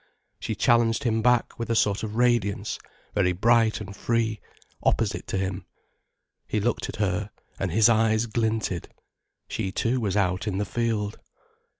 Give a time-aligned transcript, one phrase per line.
[0.39, 2.79] She challenged him back with a sort of radiance,
[3.13, 4.41] very bright and free,
[4.81, 5.67] opposite to him.
[6.47, 8.91] He looked at her, and his eyes glinted.
[9.47, 11.19] She too was out in the field.